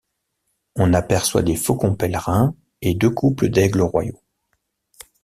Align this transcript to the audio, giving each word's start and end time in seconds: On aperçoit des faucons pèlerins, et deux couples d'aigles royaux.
On 0.77 0.95
aperçoit 0.95 1.43
des 1.43 1.55
faucons 1.55 1.93
pèlerins, 1.93 2.55
et 2.81 2.95
deux 2.95 3.11
couples 3.11 3.49
d'aigles 3.49 3.83
royaux. 3.83 4.23